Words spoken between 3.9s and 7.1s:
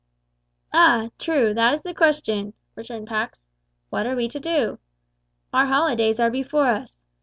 "what are we to do? Our holidays are before us.